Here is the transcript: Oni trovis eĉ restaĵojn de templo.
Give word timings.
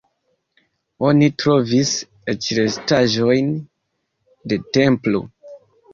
Oni 1.09 1.27
trovis 1.41 1.91
eĉ 2.35 2.49
restaĵojn 2.61 3.55
de 4.55 4.63
templo. 4.79 5.23